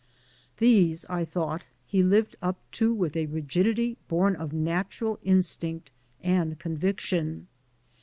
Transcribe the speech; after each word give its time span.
These, 0.57 1.05
I 1.11 1.25
thought, 1.25 1.63
he 1.85 2.01
lived 2.01 2.35
up 2.41 2.57
to 2.71 2.91
with 2.91 3.15
a 3.15 3.27
rigidity 3.27 3.97
bom 4.07 4.35
of 4.37 4.51
natural 4.51 5.19
instinct 5.21 5.91
and 6.23 6.57
conviction. 6.57 7.45